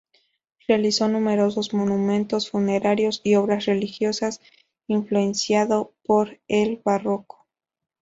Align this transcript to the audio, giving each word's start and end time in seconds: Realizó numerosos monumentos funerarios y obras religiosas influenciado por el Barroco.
Realizó 0.67 1.07
numerosos 1.07 1.75
monumentos 1.75 2.49
funerarios 2.49 3.21
y 3.23 3.35
obras 3.35 3.67
religiosas 3.67 4.41
influenciado 4.87 5.93
por 6.03 6.39
el 6.47 6.81
Barroco. 6.83 7.45